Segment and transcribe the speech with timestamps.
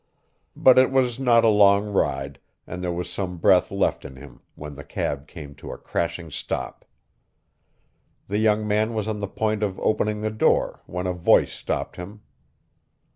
[0.55, 4.41] But it was not a long ride and there was some breath left in him
[4.55, 6.85] when the cab came to a crashing stop.
[8.27, 11.97] The young man was on the point of opening the door when a voice stopped
[11.97, 12.21] him.